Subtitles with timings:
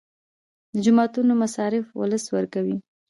[0.73, 2.75] د جوماتونو مصارف ولس ورکوي